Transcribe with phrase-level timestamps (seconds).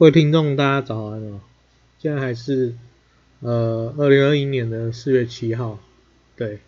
[0.00, 1.40] 各位听众，大家早安哦！
[1.98, 2.72] 现在还是
[3.40, 5.78] 呃二零二一年的四月七号，
[6.36, 6.60] 对，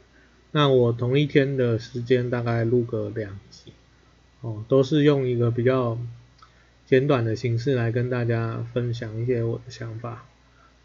[0.51, 3.73] 那我同一天的时间大概录个两集，
[4.43, 5.97] 哦，都是用一个比较
[6.85, 10.27] 简短的形式来跟大家分享一些我的想法，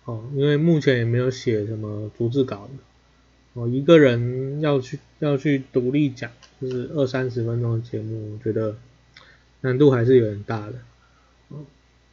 [0.05, 3.61] 哦，因为目前也没有写什么逐字稿的。
[3.61, 8.77] 哦，一个人要去要去独立讲，就是二三十分钟的节目，我觉得
[9.59, 10.75] 难度还是有点大的。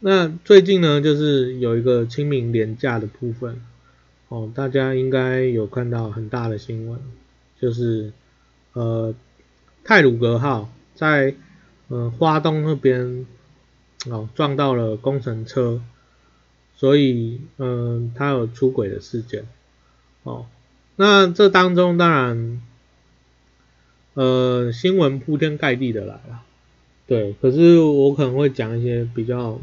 [0.06, 3.62] 那最近呢，就是有一个清明廉价的部分，
[4.28, 7.00] 哦，大家应该有看到很大的新闻，
[7.58, 8.12] 就是
[8.74, 9.14] 呃
[9.82, 11.34] 泰鲁格号在
[11.88, 13.24] 呃花东那边
[14.10, 15.80] 哦撞到了工程车，
[16.76, 19.46] 所以嗯它有出轨的事件，
[20.22, 20.44] 哦。
[20.96, 22.62] 那这当中当然，
[24.12, 26.42] 呃，新闻铺天盖地的来了，
[27.06, 27.34] 对。
[27.40, 29.58] 可是我可能会讲一些比较，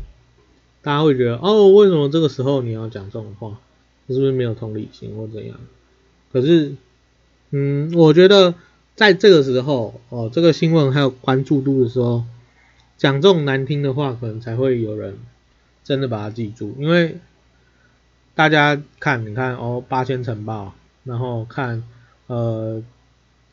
[0.82, 3.58] 大家会觉得哦，为什么这个时候你要讲这种话？
[4.08, 5.58] 是不是没有同理心或怎样？
[6.34, 6.76] 可是，
[7.52, 8.56] 嗯，我觉得
[8.96, 12.26] 在这个时候，哦，这个新闻还有关注度的时候，
[12.98, 15.18] 讲这种难听的话，可能才会有人
[15.84, 16.76] 真的把它记住。
[16.78, 17.20] 因为
[18.36, 20.74] 大家看，你看哦，八千晨报。
[21.04, 21.84] 然后看，
[22.28, 22.84] 呃，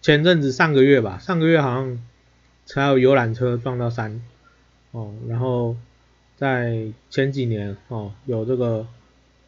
[0.02, 1.98] 前阵子上个月吧，上个月好像
[2.66, 4.20] 才有游览车撞到山，
[4.90, 5.74] 哦，然后
[6.38, 8.86] 在前几年哦，有这个，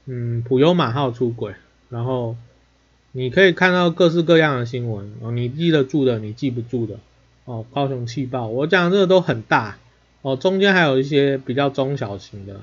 [0.07, 1.55] 嗯，普悠马号出轨，
[1.89, 2.37] 然后
[3.13, 6.97] 你可以看到各式各样的新闻，哦，你记得住的，你记不住的，
[7.45, 9.79] 哦，高雄气爆，我讲这个都很大，
[10.23, 12.63] 哦，中间还有一些比较中小型的，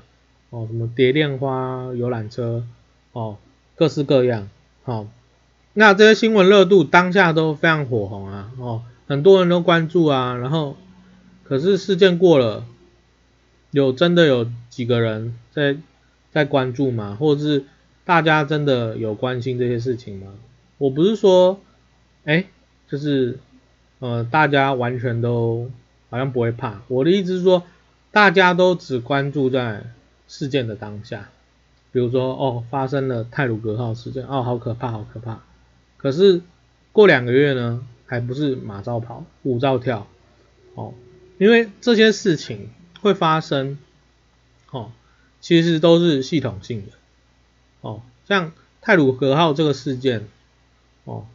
[0.50, 2.64] 哦，什么蝶恋花游览车，
[3.12, 3.38] 哦，
[3.74, 4.48] 各式各样，
[4.84, 5.06] 好。
[5.74, 10.76] 那这些新闻热度当下都非常火红啊，哦，很多人都关注啊，然后
[11.44, 12.64] 可是事件过了，
[13.70, 15.76] 有真的有几个人在
[16.32, 17.16] 在关注吗？
[17.18, 17.64] 或者是
[18.04, 20.28] 大家真的有关心这些事情吗？
[20.78, 21.60] 我不是说，
[22.24, 22.46] 哎，
[22.88, 23.38] 就是
[23.98, 25.70] 呃大家完全都
[26.08, 27.64] 好像不会怕，我的意思是说，
[28.10, 29.84] 大家都只关注在
[30.28, 31.28] 事件的当下，
[31.92, 35.42] 比如说哦发生了泰鲁格号事件，哦好可怕好可怕。
[35.96, 36.40] 可是
[36.92, 40.06] 过两个月呢，还不是马照跑，舞照跳，
[40.74, 40.94] 哦，
[41.38, 43.78] 因为这些事情会发生，
[44.70, 44.92] 哦，
[45.40, 46.92] 其实都是系统性的，
[47.80, 50.26] 哦，像泰鲁格号这个事件，
[51.04, 51.26] 哦，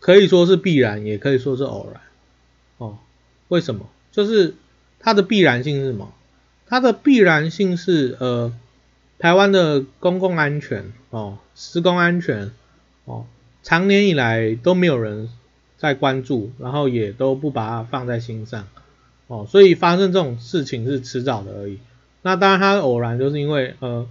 [0.00, 2.00] 可以说是必然，也可以说是偶然，
[2.78, 2.98] 哦，
[3.48, 3.88] 为什么？
[4.10, 4.54] 就是
[4.98, 6.12] 它的必然性是什么？
[6.66, 8.52] 它的必然性是呃，
[9.18, 12.50] 台湾的公共安全，哦，施工安全，
[13.04, 13.26] 哦。
[13.64, 15.30] 长年以来都没有人
[15.78, 18.66] 在关注，然后也都不把它放在心上，
[19.32, 21.78] 哦，所以发生这种事情是迟早的而已。
[22.20, 24.06] 那当然它偶然就是因为呃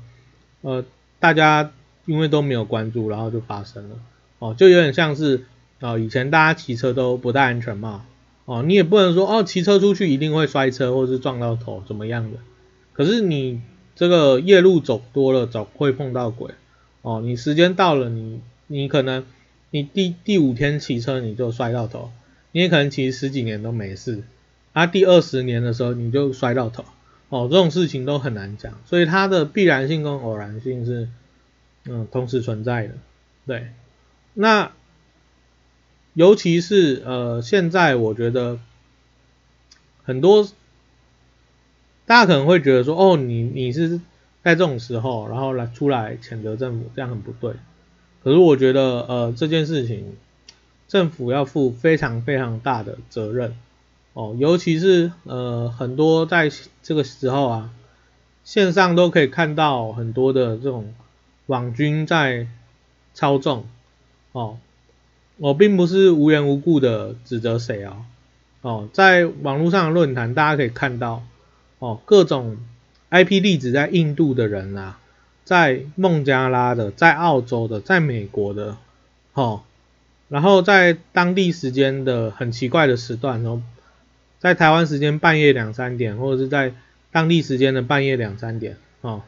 [0.62, 0.84] 呃
[1.20, 1.72] 大家
[2.08, 3.98] 因为都没有关注，然后就发生了，
[4.40, 5.46] 哦，就有点像是
[5.80, 8.04] 哦以前大家骑车都不戴安全帽，
[8.46, 12.40] 哦，你也不能说哦骑车出去一定会摔车或是撞到头怎么样的，
[12.94, 13.62] 可是你
[13.96, 16.52] 这个夜路走多了总会碰到鬼，
[17.04, 19.24] 哦，你时间到了你你可能。
[19.74, 22.12] 你第第五天骑车你就摔到头，
[22.52, 24.22] 你也可能骑十几年都没事，
[24.74, 26.86] 啊，第二十年的时候你就摔到头，
[27.30, 31.10] 哦，这种事情都很难讲，所以它的必然性跟偶然性是，
[31.86, 32.94] 嗯，同时存在的，
[33.46, 33.72] 对，
[34.34, 34.72] 那
[36.14, 38.60] 尤其是呃现在我觉得
[40.04, 40.48] 很多
[42.06, 44.00] 大家可能会觉得说，哦，你你是
[44.44, 47.54] 在这种时候然后来出来谴责政府，这样很不对。
[48.24, 50.16] 可是我觉得，呃，这件事情
[50.88, 53.56] 政府要负非常非常大的责任
[54.14, 56.52] 哦，尤其是呃很多在
[56.84, 57.70] 这个时候啊，
[58.44, 60.94] 线上都可以看到很多的这种
[61.46, 62.48] 网军在
[63.14, 63.66] 操纵
[64.32, 64.58] 哦，
[65.38, 68.06] 我并不是无缘无故的指责谁啊，
[68.62, 71.24] 哦，在网络上的论坛大家可以看到
[71.80, 72.58] 哦，各种
[73.10, 74.98] IP 地址在印度的人啊。
[75.44, 78.78] 在孟加拉的，在澳洲的，在美国的，
[79.34, 79.64] 哦，
[80.30, 83.62] 然后在当地时间的很奇怪的时段，哦
[84.42, 86.74] 在台湾时间半夜两三点，或者是在
[87.12, 89.22] 当地时间的半夜两三点，哦，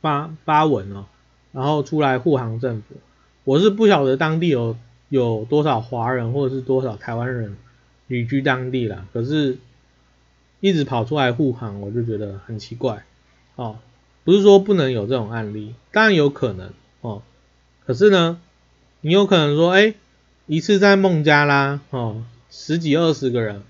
[0.00, 1.04] 发发文哦，
[1.52, 2.96] 然后出来护航政府。
[3.44, 4.78] 我是不晓得当地有
[5.10, 7.58] 有多少华人或者是多少台湾人
[8.06, 9.58] 旅居当地啦，可是
[10.60, 13.04] 一直跑出来护航，我就觉得很奇怪，
[13.56, 13.78] 哦。
[14.24, 16.70] 不是说不能有这种案例，当然有可能
[17.02, 17.22] 哦。
[17.86, 18.38] 可是呢，
[19.00, 19.94] 你有可能说，哎，
[20.46, 23.62] 一次在孟加拉哦，十几二十个人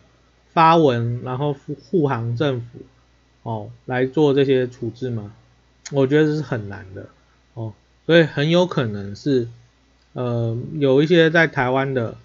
[0.52, 1.54] 发文，然后
[1.90, 2.78] 护航政府
[3.42, 5.32] 哦来做这些处置吗？
[5.90, 7.08] 我觉得是很难的
[7.54, 7.72] 哦，
[8.06, 9.48] 所以很有可能是
[10.12, 12.16] 呃有一些在台湾的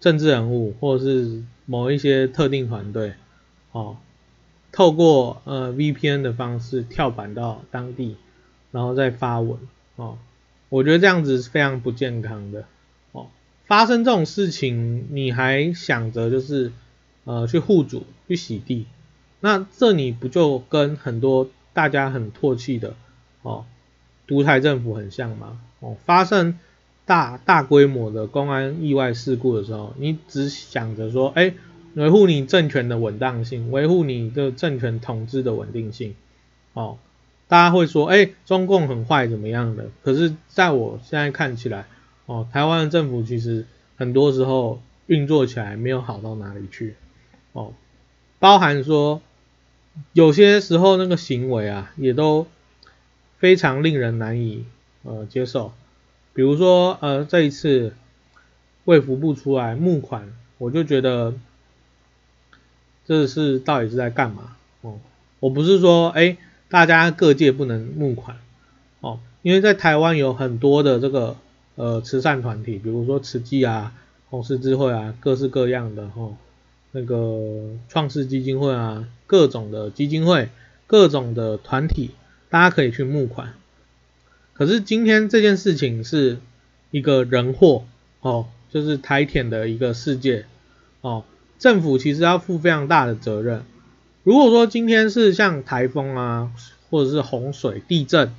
[0.00, 3.14] 政治人物或者是某一些特定团队
[3.70, 3.96] 哦，
[4.72, 8.16] 透过呃 VPN 的方式跳板到当地，
[8.72, 9.58] 然后再发文
[9.96, 10.18] 哦，
[10.68, 12.64] 我觉得这样子是非常不健康的。
[13.12, 13.28] 哦
[13.64, 16.72] 发生这种事情，你还想着就是
[17.24, 18.86] 呃去护主去洗地，
[19.40, 22.94] 那这你不就跟很多大家很唾弃的
[23.42, 23.64] 哦
[24.26, 25.60] 独裁政府很像吗？
[25.80, 26.58] 哦，发生
[27.04, 31.52] 大大规模的公安意外事故的时候，你只想着说，哎，
[31.94, 36.14] 维护你政权的稳当性，维护你的政权统治的稳定性，
[36.72, 36.98] 哦，
[37.48, 39.90] 大家会说，哎，中共很坏怎么样的？
[40.02, 41.86] 可是在我现在看起来。
[42.24, 43.66] 哦，台湾的政府其实
[43.96, 46.94] 很多时候运作起来没有好到哪里去，
[47.52, 47.72] 哦，
[48.38, 49.20] 包含说
[50.12, 52.46] 有些时候那个行为啊，也都
[53.38, 54.64] 非常令人难以
[55.02, 55.72] 呃接受。
[56.34, 57.94] 比如说呃这一次
[58.84, 61.34] 卫福部出来募款，我就觉得
[63.06, 64.56] 这是到底是在干嘛？
[64.80, 64.98] 哦，
[65.40, 66.36] 我不是说哎
[66.68, 68.38] 大家各界不能募款，
[69.00, 71.36] 哦，因为在台湾有很多的这个。
[71.74, 73.94] 呃，慈善团体，比如说慈济啊、
[74.28, 76.28] 红十字会啊，各式各样的哈，
[76.92, 80.48] 那个创世基金会啊，各种的基金会，
[80.86, 82.12] 各种的团体，
[82.48, 83.54] 大家可以去募款。
[84.54, 86.38] 可是今天这件事情是
[86.90, 87.84] 一个人祸
[88.20, 90.46] 哦，就是台铁的一个世界
[91.00, 91.24] 哦，
[91.58, 93.64] 政府其实要负非常大的责任。
[94.22, 96.52] 如果说今天是像台风啊，
[96.90, 98.32] 或者是洪水、地震。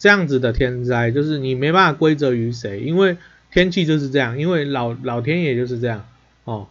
[0.00, 3.16] 这样子的天灾，就是你没办法归责于谁，因为
[3.50, 6.06] 天气就是这样，因为老老天爷就是这样
[6.44, 6.68] 哦。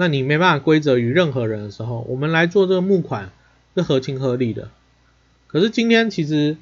[0.00, 3.32] 那你没办法归责于任何人的时候，我们来做这个募款
[3.74, 4.70] 是合情合理的。
[5.48, 6.56] 可是今天其实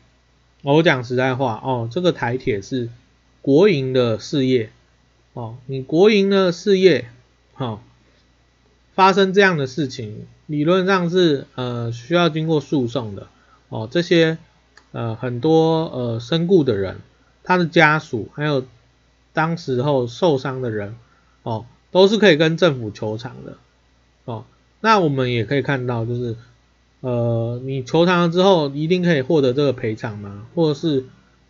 [0.62, 2.88] 我讲实在话哦，这个台铁是
[3.42, 4.70] 国营的事业
[5.34, 7.10] 哦，你国营的事业
[7.52, 7.80] 哈
[8.94, 13.28] 发生这样的事情，理论上是呃需要经过诉讼的
[13.68, 14.38] 哦，这些。
[14.92, 17.00] 呃，很多呃身故的人，
[17.42, 18.64] 他的家属，还有
[19.34, 20.96] 当时候受伤的人，
[21.42, 21.66] 哦，
[21.96, 23.56] 都是可以跟政府求偿的，
[24.26, 24.44] 哦，
[24.82, 26.37] 那我们也可以看到，就是
[27.00, 30.46] 呃，你求偿了之后，一定可以获得这个赔偿吗？
[30.54, 31.06] 或者是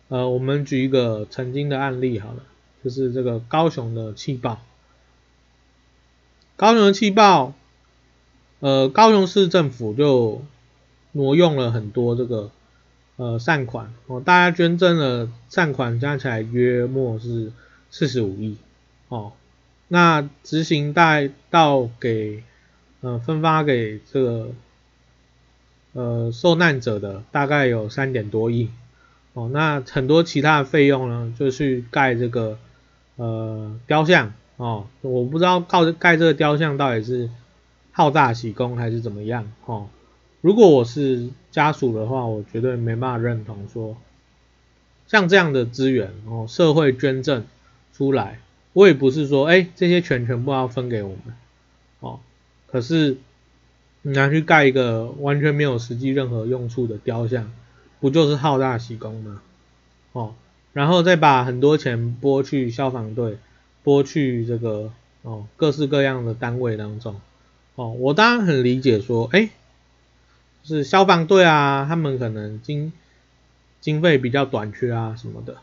[0.07, 2.43] 呃，我们举一个曾经的案例好了，
[2.81, 4.61] 就是这个高雄的气爆，
[6.55, 7.53] 高雄的气爆，
[8.61, 10.41] 呃，高雄市政府就
[11.11, 12.51] 挪用了很多这个。
[13.17, 17.51] 呃，善款哦，大家捐赠的善款加起来约莫是
[17.89, 18.57] 四十五亿
[19.09, 19.33] 哦。
[19.87, 22.43] 那执行带到给
[23.01, 24.51] 呃分发给这个
[25.93, 28.69] 呃受难者的大概有三点多亿
[29.33, 29.49] 哦。
[29.53, 32.57] 那很多其他的费用呢，就去盖这个
[33.15, 34.87] 呃雕像哦。
[35.01, 37.29] 我不知道盖盖这个雕像到底是
[37.91, 39.87] 好大喜功还是怎么样哦。
[40.41, 43.97] 如果我是家属的话，我绝对没办法认同说，
[45.07, 47.45] 像这样的资源哦，社会捐赠
[47.93, 48.39] 出来，
[48.77, 51.35] 我也不是说，哎，这些钱全部要分给我们
[51.99, 52.19] 哦。
[52.67, 53.17] 可是
[54.03, 57.51] 你拿去盖一个完全没有实际任何用处的雕像，
[57.99, 59.41] 不就是好大喜功吗？
[60.11, 60.35] 哦，
[60.73, 63.39] 然后再把很多钱拨去消防队，
[63.81, 64.91] 拨去这个
[65.23, 67.19] 哦各式各样的单位当中，
[67.73, 69.49] 哦，我当然很理解说，哎。
[70.63, 72.91] 是消防队啊，他们可能经
[73.79, 75.55] 经费比较短缺啊什么的，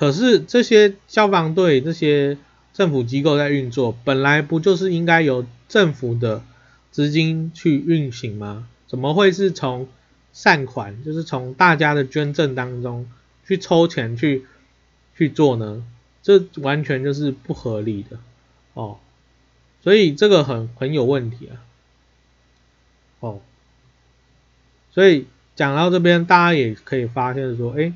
[0.00, 2.38] 可是这些消防队这些
[2.72, 6.42] 政府机构在运作，本来不就是应该由政府的
[6.90, 8.66] 资金去运行吗？
[8.86, 9.88] 怎么会是从
[10.32, 13.10] 善款，就是从大家的捐赠当中
[13.46, 14.46] 去抽钱去
[15.18, 15.84] 去做呢？
[16.22, 18.18] 这完全就是不合理的
[18.72, 18.96] 哦，
[19.82, 21.60] 所以这个很很有问题啊，
[23.20, 23.42] 哦。
[24.92, 27.92] 所以讲到这边，大家也可以发现说，哎，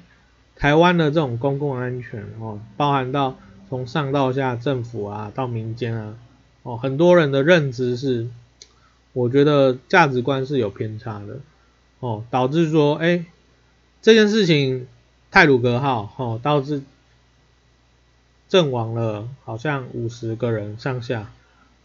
[0.57, 3.37] 台湾的这种公共安全哦，包含到
[3.69, 6.15] 从上到下政府啊，到民间啊，
[6.63, 8.29] 哦，很多人的认知是，
[9.13, 11.41] 我觉得价值观是有偏差的，
[12.01, 13.25] 哦，导致说，哎，
[14.01, 14.87] 这件事情
[15.31, 16.83] 泰鲁格号哦，导致
[18.49, 21.31] 阵亡了，好像五十个人上下，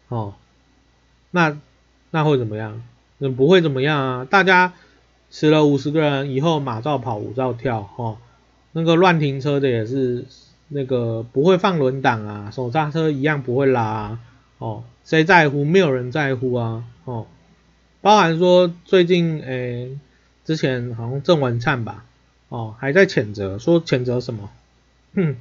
[0.08, 0.34] 哦，
[1.32, 1.58] 那
[2.12, 2.84] 那会怎么样？
[3.18, 4.74] 那不会怎么样啊，大家。
[5.32, 8.18] 死了五十个人以后，马照跑，舞照跳，哦，
[8.72, 10.26] 那个乱停车的也是
[10.68, 14.20] 那个不会放轮挡啊，手刹车一样不会拉啊，
[14.60, 15.66] 哦，谁在乎？
[15.66, 17.26] 没有人在乎啊，哦，
[18.02, 19.98] 包含说最近诶，
[20.46, 22.06] 之前好像郑文灿吧，
[22.50, 24.50] 哦还在谴责，说谴责什么？
[25.16, 25.36] 哼，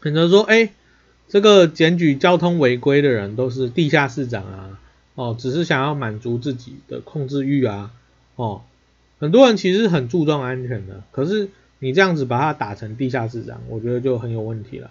[0.00, 0.70] 谴责说，哎，
[1.28, 4.78] 这个检举交通违规的人都是地下市长啊，
[5.16, 7.90] 哦，只是想要满足自己的控制欲啊，
[8.36, 8.62] 哦，
[9.18, 14.90] 很多人其实很注重安全的，可是你这样子把它打成地下市长，我觉得就很有问题了，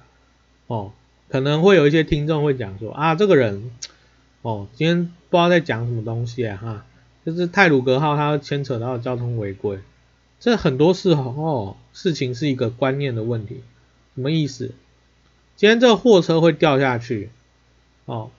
[0.67, 0.91] 哦，
[1.29, 3.71] 可能会有一些听众会讲说，啊，这个人，
[4.41, 6.85] 哦，今天不知道在讲什么东西啊，哈，
[7.25, 9.79] 就是泰鲁格号它牵扯到交通违规，
[10.39, 13.61] 这很多事哦，事情是一个观念的问题。
[14.13, 14.71] 什么意思？
[15.55, 17.29] 今天这货车会掉下去，
[18.05, 18.29] 哦，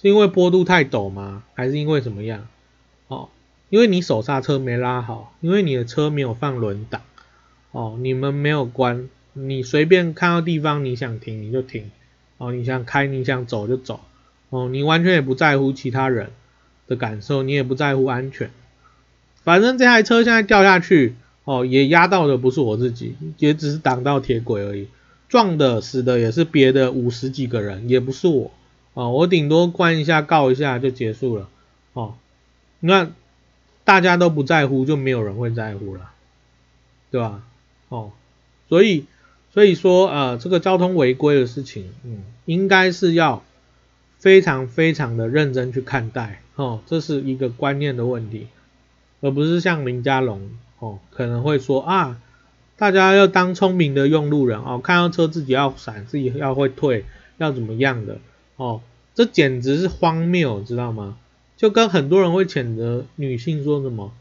[0.00, 1.44] 是因为坡度太陡吗？
[1.54, 2.46] 还是因为怎么样？
[3.08, 3.28] 哦，
[3.68, 7.02] 因为你手刹车没拉好，因为你的车没有放轮挡，
[7.72, 11.90] 哦，你们没有关，你随便看到地方你想停你就停，
[12.38, 14.00] 哦，你想开你想走就走，
[14.48, 16.30] 哦，你完全也不在乎其他人
[16.88, 18.50] 的感受，你也不在乎安全，
[19.44, 24.88] 反正这台车现在掉下去，哦，也压到的不是我自己，也只是挡到铁轨而已。
[25.28, 28.50] 撞的死的也是别的五十几个人，也不是我
[28.94, 31.48] 啊，我顶多关一下告一下就结束了
[31.92, 32.14] 哦。
[32.80, 33.12] 那
[33.84, 36.10] 大家都不在乎，就没有人会在乎了，
[37.12, 37.44] 对吧？
[37.90, 38.12] 哦，
[38.70, 39.04] 所以
[39.52, 43.44] 所以说呃，这个交通违规的事情，嗯，应该是要
[44.18, 48.46] 非常非常的认真去看待哦，这是一个观念的问题，
[49.20, 52.18] 而不是像林家龙哦可能会说啊。
[52.76, 57.04] 大家要当聪明的用路人哦，看到车自己要闪，自己要会退，
[57.36, 58.16] 要怎么样的
[58.56, 58.80] 哦？
[59.14, 61.18] 这简直是荒谬，知道吗？
[61.58, 64.14] 就跟很多人会谴责女性说什么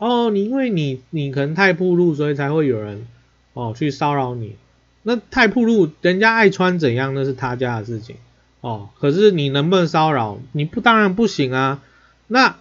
[0.00, 3.06] 哦，你因为你你可能太铺路，所以才会有人
[3.52, 4.56] 哦去骚扰你。
[5.02, 8.16] 那太铺路，人家爱穿怎样那是他家的事情
[8.62, 8.88] 哦。
[8.98, 10.38] 可是你能不能骚扰？
[10.52, 11.82] 你不当然不行啊。
[12.28, 12.56] 那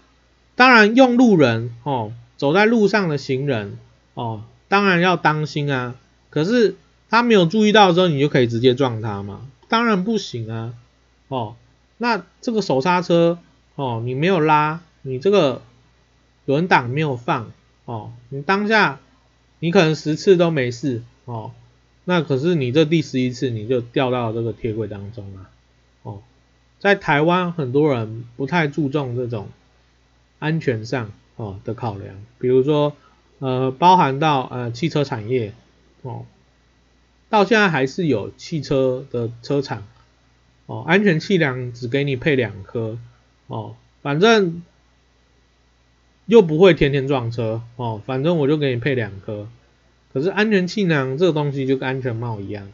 [0.56, 3.78] 当然用路人哦，走在路上的行人
[4.16, 4.44] 哦。
[4.68, 5.96] 当然要当心啊，
[6.30, 6.76] 可是
[7.10, 9.48] 他没有注意到的时候，你就可以直接撞他吗？
[9.70, 10.74] 当然不行啊，
[11.30, 11.56] 哦，
[11.98, 13.40] 那这个手刹车
[13.76, 15.62] 哦，你没有拉，你这个
[16.50, 17.52] 轮挡没有放
[17.86, 19.00] 哦，你当下
[19.60, 21.52] 你可能十次都没事哦，
[22.06, 25.50] 那可是你这第十一次你就掉到这个铁轨当中了
[26.02, 26.24] 哦，
[26.80, 29.50] 在台湾很多人不太注重这种
[30.40, 32.96] 安全上哦的考量，比如说。
[33.42, 35.54] 呃，包含到呃汽车产业
[36.02, 36.26] 哦，
[37.30, 39.86] 到现在还是有汽车的车厂
[40.66, 42.98] 哦，安全气囊只给你配两颗
[43.48, 44.62] 哦，反正
[46.30, 49.48] 又不会天天撞车哦，反正我就给你配两颗。
[50.14, 52.72] 可是安全气囊这个东西就跟安全帽一样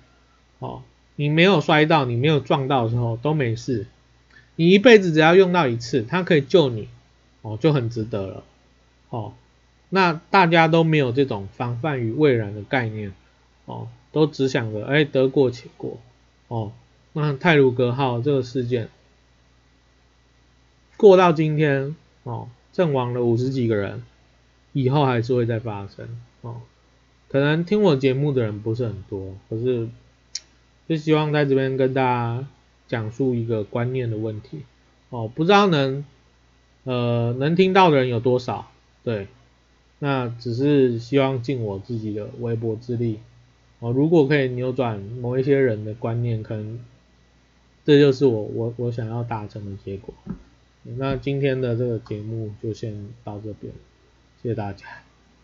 [0.59, 0.83] 哦，
[1.15, 3.87] 你没有摔到，你没有撞到的时候都没事，
[4.57, 6.89] 你一辈子只要用到一次，它可以救你
[7.43, 8.43] 哦，就很值得了
[9.09, 9.31] 哦。
[9.87, 13.13] 那大家都没有这种防范于未然的概念
[13.63, 15.97] 哦，都只想着哎得过且过
[16.49, 16.73] 哦。
[17.13, 18.89] 那泰鲁格号这个事件
[20.97, 24.03] 过到今天哦，阵亡了五十几个人，
[24.73, 26.09] 以后还是会再发生
[26.41, 26.57] 哦。
[27.29, 29.87] 可能听我节目的人不是很多，可是
[30.89, 32.45] 就希望在这边跟大家
[32.89, 34.63] 讲述一个观念的问题
[35.09, 35.31] 哦。
[35.33, 36.03] 不知道能
[36.83, 38.69] 呃能听到的人有多少？
[39.05, 39.27] 对。
[39.99, 43.19] 那只是希望尽我自己的微薄之力
[43.79, 46.81] 哦，如果可以扭转某一些人的观念，可能
[47.85, 50.13] 这就是我我我想要达成的结果。
[50.87, 53.73] 那今天的这个节目就先到这边，
[54.41, 55.04] 谢谢大家。